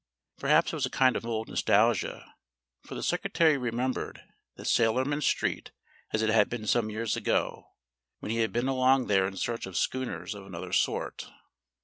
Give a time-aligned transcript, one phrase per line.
[0.39, 2.33] Perhaps it was a kind of old nostalgia,
[2.81, 4.19] for the Secretary remembered
[4.55, 5.69] that sailormen's street
[6.11, 7.67] as it had been some years ago,
[8.17, 11.29] when he had been along there in search of schooners of another sort.